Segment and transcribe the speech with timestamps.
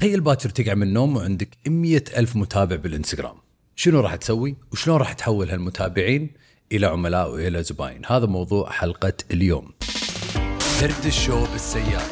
[0.00, 3.36] تخيل باكر تقع من النوم وعندك مية ألف متابع بالإنستغرام.
[3.76, 6.30] شنو راح تسوي؟ وشلون راح تحول هالمتابعين
[6.72, 9.72] إلى عملاء وإلى زباين؟ هذا موضوع حلقة اليوم.
[10.80, 12.02] دردشة بالسيارة.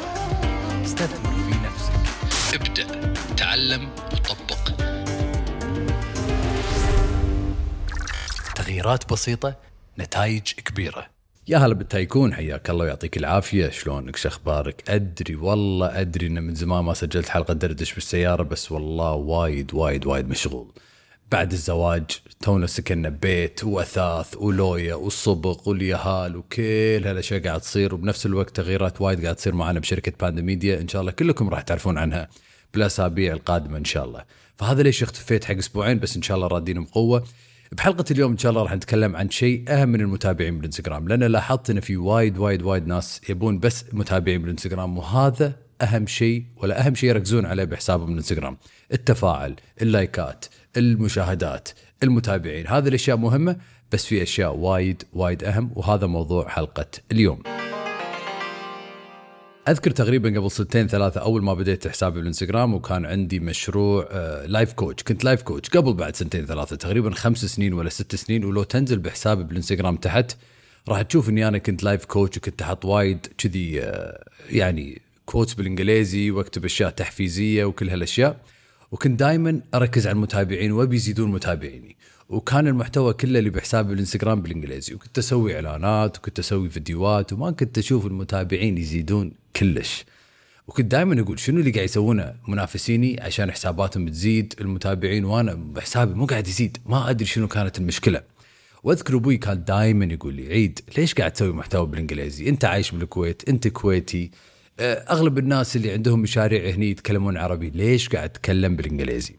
[0.85, 1.93] استثمر في نفسك.
[2.55, 4.71] ابدأ تعلم وطبق
[8.55, 9.55] تغييرات بسيطة
[9.99, 11.18] نتائج كبيرة.
[11.49, 13.69] يا هلا بال tycoon حياك الله ويعطيك العافية.
[13.69, 18.71] شلونك؟ شو أخبارك؟ أدري والله أدري إن من زمان ما سجلت حلقة دردش بالسيارة بس
[18.71, 20.71] والله وايد وايد وايد مشغول.
[21.31, 22.03] بعد الزواج
[22.41, 29.23] تونا سكننا ببيت وأثاث ولوية والصبغ واليهال وكل هالأشياء قاعد تصير وبنفس الوقت تغييرات وايد
[29.23, 32.29] قاعد تصير معنا بشركة باندا ميديا إن شاء الله كلكم راح تعرفون عنها
[32.73, 34.23] بالاسابيع القادمة إن شاء الله.
[34.57, 37.23] فهذا ليش اختفيت حق أسبوعين بس إن شاء الله رادين بقوه
[37.71, 41.69] بحلقة اليوم إن شاء الله راح نتكلم عن شيء أهم من المتابعين بالإنستغرام لأن لاحظت
[41.69, 46.95] إن في وايد وايد وايد ناس يبون بس متابعين بالإنستغرام وهذا أهم شيء ولا أهم
[46.95, 48.57] شيء يركزون عليه بحسابهم بالانستغرام
[48.93, 50.45] التفاعل اللايكات
[50.77, 51.69] المشاهدات
[52.03, 53.55] المتابعين هذه الأشياء مهمة
[53.91, 57.58] بس في أشياء وايد وايد أهم وهذا موضوع حلقة اليوم.
[59.69, 64.73] أذكر تقريبا قبل سنتين ثلاثة أول ما بديت حسابي بالإنستغرام وكان عندي مشروع آه، life
[64.73, 68.45] coach كنت life coach قبل بعد سنتين ثلاثة تقريبا خمس سنين ولا ست سنين.
[68.45, 70.35] ولو تنزل بحسابي بالإنستغرام تحت
[70.89, 76.31] راح تشوف إني أنا كنت life coach وكنت أحط وايد كذي آه، يعني quotes بالإنجليزي
[76.31, 78.37] وأكتب أشياء تحفيزية وكل هالأشياء.
[78.91, 81.95] وكنت دائما أركز على المتابعين وأبي يزيدون متابعيني.
[82.29, 84.93] وكان المحتوى كله اللي بحسابي بالإنستغرام بالإنجليزي.
[84.93, 90.05] وكنت أسوي إعلانات وكنت أسوي فيديوهات وما كنت أشوف المتابعين يزيدون كلش.
[90.67, 96.25] وكنت دائما أقول شنو اللي قاعد يسوونه منافسيني عشان حساباتهم تزيد المتابعين وأنا بحسابي مو
[96.25, 96.77] قاعد يزيد.
[96.85, 98.21] ما أدري شنو كانت المشكلة.
[98.83, 103.49] وأذكر أبوي كان دائما يقول لي عيد ليش قاعد تسوي محتوى بالإنجليزي؟ أنت عايش بالكويت
[103.49, 104.31] أنت كويتي.
[104.79, 107.69] أغلب الناس اللي عندهم مشاريع هني يتكلمون عربي.
[107.69, 109.35] ليش قاعد أتكلم بالإنجليزي؟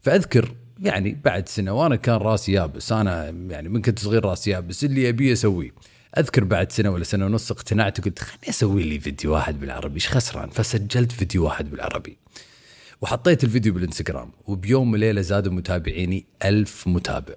[0.00, 2.92] فأذكر يعني بعد سنة وأنا كان راسي يابس.
[2.92, 4.84] أنا يعني من كنت صغير راسي يابس.
[4.84, 5.70] اللي ابي اسويه
[6.18, 9.94] أذكر بعد سنة ولا سنة ونص اقتنعت وقلت خليني أسوي لي فيديو واحد بالعربي.
[9.94, 12.18] إيش خسران؟ فسجلت فيديو واحد بالعربي.
[13.00, 14.32] وحطيت الفيديو بالإنستغرام.
[14.46, 17.34] وبيوم وليلة زادوا متابعيني ألف متابع.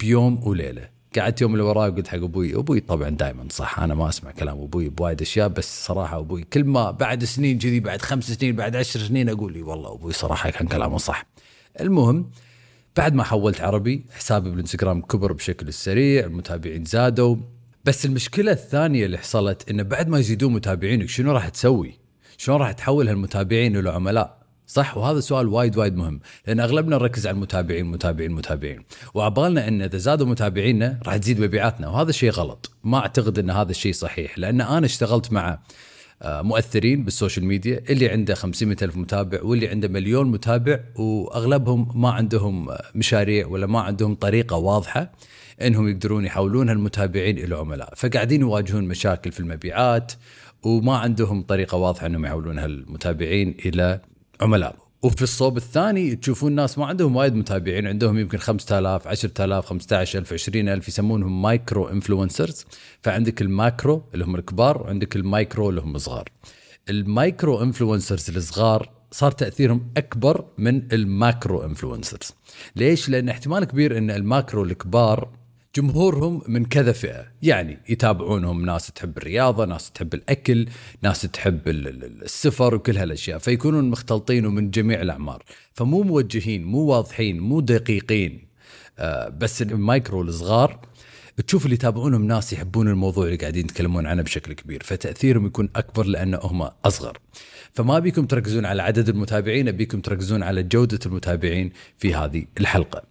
[0.00, 0.99] بيوم وليلة.
[1.18, 4.60] قعدت يوم اللي وراي وقلت حق أبوي أبوي طبعا دائما صح أنا ما أسمع كلام
[4.60, 8.76] أبوي بوايد أشياء بس صراحة أبوي كل ما بعد سنين كذي بعد خمس سنين بعد
[8.76, 11.26] عشر سنين أقول لي والله أبوي صراحة كان كلامه صح
[11.80, 12.30] المهم
[12.96, 17.36] بعد ما حولت عربي حسابي بالإنستغرام كبر بشكل سريع المتابعين زادوا
[17.84, 21.94] بس المشكلة الثانية اللي حصلت إنه بعد ما يزيدون متابعينك شنو راح تسوي؟
[22.36, 24.39] شلون راح تحول هالمتابعين إلى عملاء؟
[24.70, 28.82] صح؟ وهذا سؤال وايد وايد مهم لأن أغلبنا نركز على المتابعين متابعين متابعين.
[29.14, 32.70] وعبالنا إن إذا زادوا متابعينا راح تزيد مبيعاتنا وهذا شيء غلط.
[32.84, 35.58] ما أعتقد إن هذا الشيء صحيح لأن أنا اشتغلت مع
[36.22, 42.10] آه، مؤثرين بالسوشيال ميديا اللي عنده 500 ألف متابع واللي عنده مليون متابع وأغلبهم ما
[42.10, 45.12] عندهم مشاريع ولا ما عندهم طريقة واضحة
[45.62, 47.94] إنهم يقدرون يحولون المتابعين إلى عملاء.
[47.96, 50.12] فقاعدين يواجهون مشاكل في المبيعات
[50.62, 54.00] وما عندهم طريقة واضحة إنهم يحولون هالمتابعين إلى
[54.40, 54.76] عملاء.
[55.02, 60.88] وفي الصوب الثاني تشوفون ناس ما عندهم وايد متابعين عندهم يمكن 5000 10000 15000 20000
[60.88, 62.64] يسمونهم micro influencers.
[63.02, 66.28] فعندك ال macro اللي هم الكبار وعندك المايكرو اللي هم الصغار.
[66.90, 72.34] ال micro influencers الصغار صار تأثيرهم أكبر من ال macro influencers.
[72.76, 75.28] ليش؟ لأن احتمال كبير إن ال macro الكبار
[75.76, 77.26] جمهورهم من كذا فئة.
[77.42, 80.68] يعني يتابعونهم ناس تحب الرياضة ناس تحب الأكل
[81.02, 83.38] ناس تحب السفر وكل هالأشياء.
[83.38, 85.42] فيكونون مختلطين ومن جميع الأعمار.
[85.74, 88.48] فمو موجهين مو واضحين مو دقيقين.
[88.98, 90.80] آه، بس المايكرو الصغار
[91.46, 94.82] تشوف اللي يتابعونهم ناس يحبون الموضوع اللي قاعدين يتكلمون عنه بشكل كبير.
[94.82, 97.18] فتأثيرهم يكون أكبر لأن هم أصغر.
[97.72, 103.02] فما بيكم تركزون على عدد المتابعين ابيكم تركزون على جودة المتابعين في هذه الحلقة.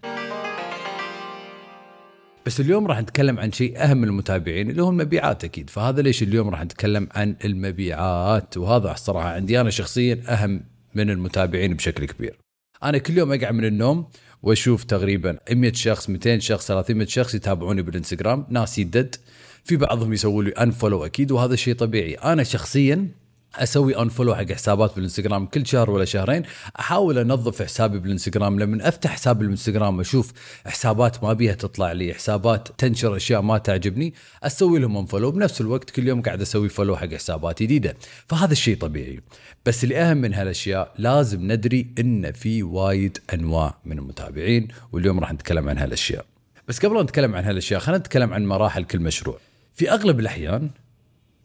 [2.50, 5.70] بس اليوم راح نتكلم عن شيء أهم المتابعين اللي هو المبيعات أكيد.
[5.70, 10.64] فهذا ليش اليوم راح نتكلم عن المبيعات؟ وهذا الصراحه عندي أنا شخصيا أهم
[10.96, 12.40] من المتابعين بشكل كبير.
[12.84, 14.08] أنا كل يوم اقعد من النوم
[14.44, 18.46] وأشوف تقريبا 100 شخص 200 شخص 300 شخص يتابعوني بالإنستغرام.
[18.50, 19.16] ناس يدد.
[19.64, 22.14] في بعضهم يسووا لي unfollow أكيد وهذا شيء طبيعي.
[22.14, 23.08] أنا شخصيا
[23.56, 26.44] أسوي unfollow حق حسابات بالإنستغرام كل شهر ولا شهرين
[26.80, 30.34] أحاول أنظف حسابي بالإنستغرام لما أفتح حساب بالإنستغرام أشوف
[30.66, 34.14] حسابات ما بيها تطلع لي حسابات تنشر أشياء ما تعجبني
[34.44, 37.96] أسوي لهم unfollow بنفس الوقت كل يوم قاعد أسوي follow حق حسابات جديدة.
[38.28, 39.20] فهذا الشيء طبيعي.
[39.66, 45.34] بس اللي اهم من هالأشياء لازم ندري إن في وايد أنواع من المتابعين واليوم راح
[45.34, 46.26] نتكلم عن هالأشياء.
[46.68, 49.38] بس قبل أن نتكلم عن هالأشياء خلينا نتكلم عن مراحل كل مشروع.
[49.76, 50.70] في أغلب الأحيان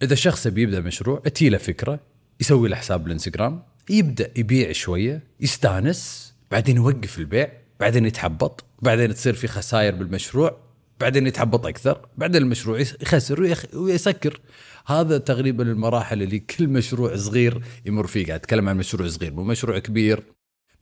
[0.04, 2.00] إذا شخص بيبدا مشروع تجي له فكرة
[2.40, 9.34] يسوي له حساب بالانستغرام يبدأ يبيع شوية يستانس بعدين يوقف البيع بعدين يتحبط بعدين تصير
[9.34, 10.64] في خسائر بالمشروع
[11.00, 14.40] بعدين يتحبط أكثر بعدين المشروع يخسر ويسكر.
[14.86, 18.26] هذا تقريبا المراحل اللي كل مشروع صغير يمر فيه.
[18.26, 20.22] قاعد أتكلم عن مشروع صغير مو مشروع كبير.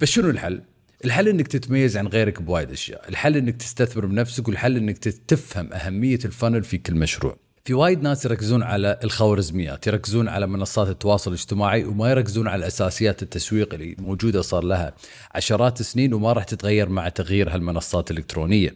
[0.01, 0.63] بس شنو الحل؟
[1.05, 3.09] الحل إنك تتميز عن غيرك بوايد أشياء.
[3.09, 7.37] الحل إنك تستثمر بنفسك والحل إنك تفهم أهمية الفانل في كل مشروع.
[7.65, 13.23] في وايد ناس يركزون على الخوارزميات يركزون على منصات التواصل الاجتماعي وما يركزون على اساسيات
[13.23, 14.95] التسويق اللي موجودة صار لها
[15.35, 18.75] عشرات السنين وما راح تتغير مع تغيير هالمنصات الإلكترونية.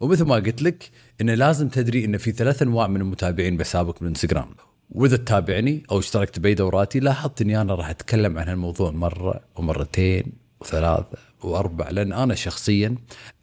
[0.00, 0.90] ومثل ما قلت لك
[1.20, 4.48] انه لازم تدري إن في ثلاث أنواع من المتابعين بحسابك بالانستغرام
[4.90, 10.32] وإذا تتابعني أو اشتركت بأي دوراتي لاحظت إني أنا راح أتكلم عن هالموضوع مرة ومرتين
[10.60, 11.31] وثلاثة.
[11.44, 12.94] وأربع لأن أنا شخصيا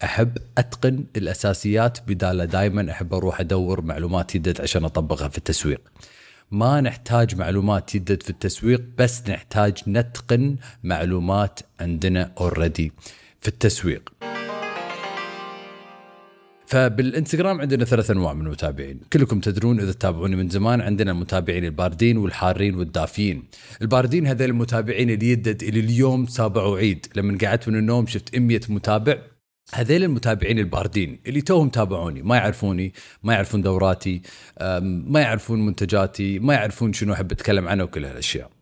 [0.03, 5.81] أحب أتقن الأساسيات بدال دائما أحب أروح أدور معلومات يدد عشان أطبقها في التسويق.
[6.51, 12.91] ما نحتاج معلومات يدد في التسويق بس نحتاج نتقن معلومات عندنا اوريدي
[13.41, 14.28] في التسويق.
[16.69, 22.17] فبالانستغرام عندنا ثلاث أنواع من المتابعين، كلكم تدرون إذا تتابعوني من زمان عندنا المتابعين الباردين
[22.17, 23.43] والحارين والدافيين.
[23.81, 28.61] الباردين هذول المتابعين اللي يدد إلى اليوم سابع عيد، لما قعدت من النوم شفت 100
[28.69, 29.17] متابع.
[29.73, 32.21] هذيل المتابعين الباردين اللي توهم تابعوني.
[32.21, 32.93] ما يعرفوني
[33.23, 34.21] ما يعرفون دوراتي
[34.83, 38.58] ما يعرفون منتجاتي ما يعرفون شنو أحب أتكلم عنه وكل هالأشياء.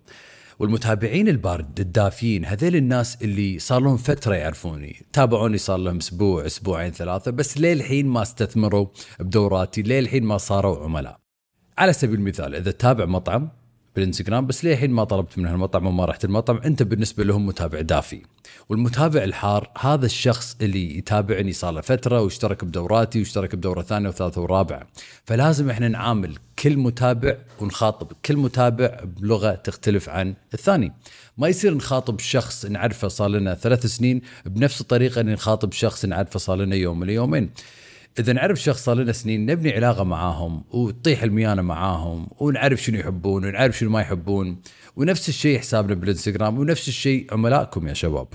[0.60, 5.06] والمتابعين البارد الدافين هذيل الناس اللي صار لهم فترة يعرفوني.
[5.14, 8.88] تابعوني صار لهم أسبوع أسبوعين ثلاثة بس للحين ما استثمروا
[9.20, 11.20] بدوراتي للحين ما صاروا عملاء.
[11.78, 13.50] على سبيل المثال إذا تابع مطعم
[13.98, 18.22] بالانستغرام بس للحين ما طلبت من هالمطعم وما رحت المطعم؟ انت بالنسبة لهم متابع دافي
[18.70, 24.42] والمتابع الحار هذا الشخص اللي يتابعني صار له فترة واشترك بدوراتي واشترك بدورة ثانية وثالثة
[24.42, 24.88] ورابعة.
[25.26, 30.94] فلازم إحنا نعامل كل متابع ونخاطب كل متابع بلغة تختلف عن الثاني.
[31.38, 36.40] ما يصير نخاطب شخص نعرفه صار لنا ثلاث سنين بنفس الطريقة اللي نخاطب شخص نعرفه
[36.40, 37.50] صار لنا يوم ولا يومين.
[38.20, 43.46] إذا نعرف شخص صار لنا سنين نبني علاقة معاهم وتطيح الميانة معاهم ونعرف شنو يحبون
[43.46, 44.62] ونعرف شنو ما يحبون
[44.96, 48.28] ونفس الشيء حسابنا بالإنستغرام ونفس الشيء عملائكم يا شباب.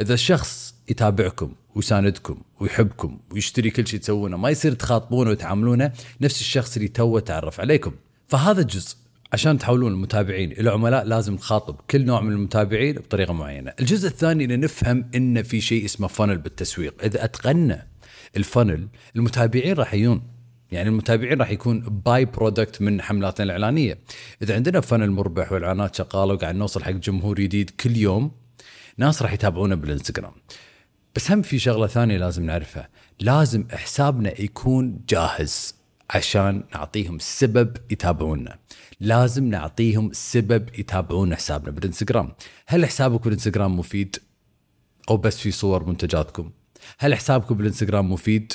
[0.00, 6.76] إذا الشخص يتابعكم ويساندكم ويحبكم ويشتري كل شيء تسوونه ما يصير تخاطبونه وتعاملونه نفس الشخص
[6.76, 7.92] اللي توه تعرف عليكم.
[8.28, 8.96] فهذا جزء
[9.32, 13.72] عشان تحولون المتابعين إلى عملاء لازم تخاطب كل نوع من المتابعين بطريقة معينة.
[13.80, 17.86] الجزء الثاني إن نفهم إن في شيء اسمه funnel بالتسويق، إذا اتقنا
[18.36, 20.22] ال funnel المتابعين راح يجون.
[20.72, 23.98] يعني المتابعين راح يكون by-product من حملاتنا الإعلانية.
[24.42, 28.30] إذا عندنا فنل مربح واعلانات شغالة وقاعد نوصل حق جمهور جديد كل يوم
[28.96, 30.32] ناس راح يتابعونا بالإنستغرام.
[31.16, 32.88] بس هم في شغلة ثانية لازم نعرفها.
[33.20, 35.74] لازم حسابنا يكون جاهز
[36.10, 38.58] عشان نعطيهم سبب يتابعونا.
[39.00, 42.32] لازم نعطيهم سبب يتابعون حسابنا بالإنستغرام.
[42.66, 44.16] هل حسابك بالإنستغرام مفيد؟
[45.10, 46.50] أو بس في صور منتجاتكم؟
[46.98, 48.52] هل حسابكم بالإنستغرام مفيد؟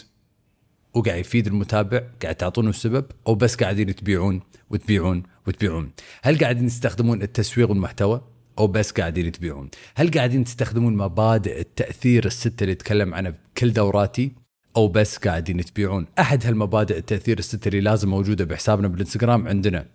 [0.93, 5.91] وقاعد يفيد المتابع قاعد تعطونه السبب أو بس قاعدين تبيعون وتبيعون وتبيعون؟
[6.21, 8.21] هل قاعدين تستخدمون التسويق والمحتوى؟
[8.59, 14.31] أو بس قاعدين تبيعون؟ هل قاعدين تستخدمون مبادئ التأثير الستة اللي اتكلم عنها بكل دوراتي؟
[14.75, 19.85] أو بس قاعدين تبيعون؟ أحد هالمبادئ التأثير الستة اللي لازم موجودة بحسابنا بالإنستغرام عندنا.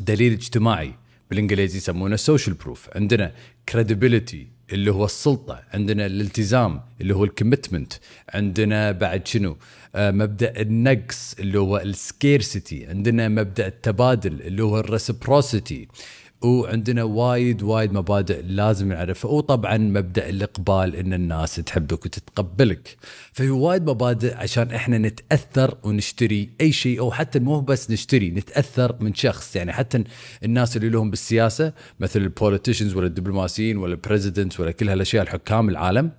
[0.00, 0.94] دليل اجتماعي
[1.30, 3.32] بالإنجليزي يسمونه social proof عندنا
[3.68, 7.92] credibility اللي هو السلطة عندنا الالتزام اللي هو ال commitment
[8.28, 9.56] عندنا بعد شنو؟
[9.94, 15.88] آه مبدأ النقص اللي هو ال scarcity عندنا مبدأ التبادل اللي هو ال reciprocity.
[16.42, 19.30] وعندنا وايد وايد مبادئ لازم نعرفها.
[19.30, 22.96] وطبعا مبدأ الإقبال إن الناس تحبك وتتقبلك.
[23.32, 28.96] ففي وايد مبادئ عشان إحنا نتأثر ونشتري أي شيء أو حتى مو بس نشتري نتأثر
[29.00, 29.56] من شخص.
[29.56, 30.04] يعني حتى
[30.44, 35.22] الناس اللي لهم بالسياسة مثل ال politicians ولا الدبلوماسيين ولا ال president ولا كل هالأشياء
[35.22, 36.10] الحكام العالم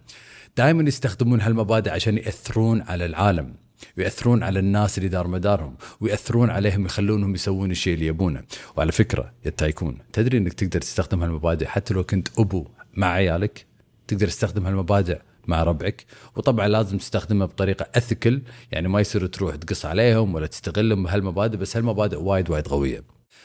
[0.58, 3.65] دائما يستخدمون هالمبادئ عشان يأثرون على العالم.
[3.98, 8.44] ويأثرون على الناس اللي دار مدارهم ويأثرون عليهم يخلونهم يسوون الشيء اللي يبونه.
[8.78, 13.66] وعلى فكرة يا تايكون تدري إنك تقدر تستخدم هالمبادئ؟ حتى لو كنت أبو مع عيالك
[14.08, 16.06] تقدر تستخدم هالمبادئ مع ربعك.
[16.36, 18.42] وطبعا لازم تستخدمها بطريقة اثيكل
[18.72, 23.04] يعني ما يصير تروح تقص عليهم ولا تستغلهم بهالمبادئ بس هالمبادئ وايد وايد قوية.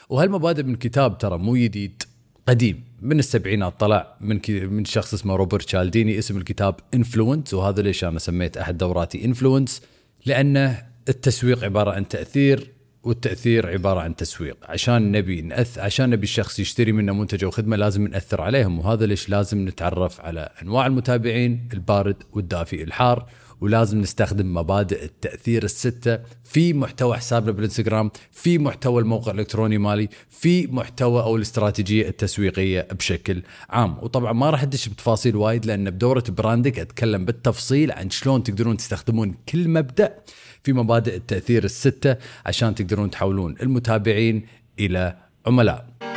[0.09, 2.03] وهالمبادئ من كتاب ترى مو جديد
[2.47, 8.03] قديم من السبعينات طلع من من شخص اسمه روبرت شالديني اسم الكتاب Influence وهذا ليش
[8.03, 9.81] أنا سميت أحد دوراتي Influence
[10.25, 10.75] لأن
[11.09, 12.71] التسويق عبارة عن تأثير
[13.03, 14.57] والتأثير عبارة عن تسويق.
[14.63, 18.79] عشان نبي نأث عشان نبي الشخص يشتري منا منتج أو خدمة لازم نأثر عليهم.
[18.79, 23.29] وهذا ليش لازم نتعرف على أنواع المتابعين البارد والدافي الحار.
[23.61, 30.67] ولازم نستخدم مبادئ التأثير الستة في محتوى حسابنا بالإنستغرام في محتوى الموقع الإلكتروني مالي في
[30.67, 33.97] محتوى أو الاستراتيجية التسويقية بشكل عام.
[34.01, 39.35] وطبعا ما راح أدش بتفاصيل وايد لأن بدورة براندك أتكلم بالتفصيل عن شلون تقدرون تستخدمون
[39.49, 40.15] كل مبدأ
[40.63, 42.15] في مبادئ التأثير الستة
[42.45, 44.45] عشان تقدرون تحولون المتابعين
[44.79, 45.15] إلى
[45.45, 46.10] عملاء.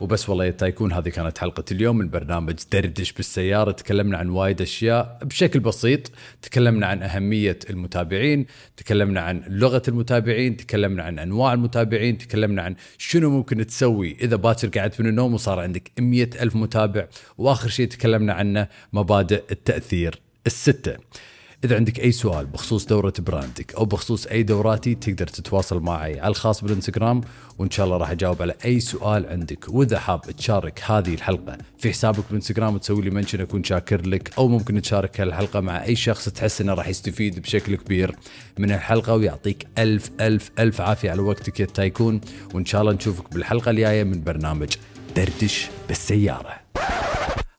[0.00, 3.72] وبس والله يا تايكون هذه كانت حلقة اليوم من برنامج دردش بالسيارة.
[3.72, 6.10] تكلمنا عن وايد أشياء بشكل بسيط.
[6.42, 13.30] تكلمنا عن أهمية المتابعين تكلمنا عن لغة المتابعين تكلمنا عن أنواع المتابعين تكلمنا عن شنو
[13.30, 17.06] ممكن تسوي إذا باكر قعدت من النوم وصار عندك مية ألف متابع.
[17.38, 20.96] وآخر شيء تكلمنا عنه مبادئ التأثير الستة.
[21.64, 26.20] إذا عندك أي سؤال بخصوص دورة brand ك أو بخصوص أي دوراتي تقدر تتواصل معي
[26.20, 27.20] على الخاص بالإنستغرام
[27.58, 29.68] وإن شاء الله راح أجاوب على أي سؤال عندك.
[29.68, 34.48] وإذا حاب تشارك هذه الحلقة في حسابك بالإنستغرام وتسوي لي mention أكون شاكر لك أو
[34.48, 38.16] ممكن تشارك الحلقة مع أي شخص تحس إنه راح يستفيد بشكل كبير
[38.58, 42.20] من الحلقة ويعطيك ألف ألف ألف عافية على وقتك يا tycoon.
[42.54, 44.68] وإن شاء الله نشوفك بالحلقة الجاية من برنامج
[45.16, 46.54] دردش بالسيارة.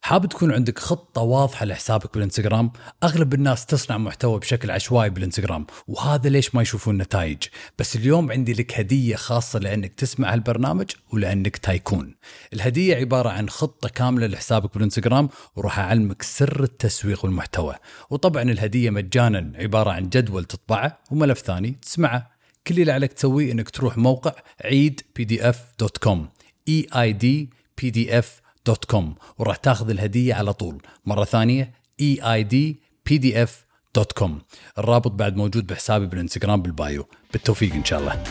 [0.04, 6.28] حاب تكون عندك خطة واضحة لحسابك بالإنستغرام؟ أغلب الناس تصنع محتوى بشكل عشوائي بالإنستغرام وهذا
[6.28, 7.42] ليش ما يشوفون نتائج.
[7.78, 12.14] بس اليوم عندي لك هدية خاصة لأنك تسمع هالبرنامج ولأنك تايكون.
[12.52, 17.74] الهدية عبارة عن خطة كاملة لحسابك بالإنستغرام وراح أعلمك سر التسويق والمحتوى.
[18.10, 22.30] وطبعا الهدية مجانا عبارة عن جدول تطبعه وملف ثاني تسمعه.
[22.66, 24.32] كل اللي عليك تسويه إنك تروح موقع
[24.64, 26.28] عيد PDF dot com
[26.68, 30.82] E I D PDF dot com وراح تاخذ الهدية على طول.
[31.06, 34.42] مرة ثانية E I D PDF dot com
[34.78, 37.08] الرابط بعد موجود بحسابي بالإنستغرام بال bio.
[37.32, 38.22] بالتوفيق إن شاء الله.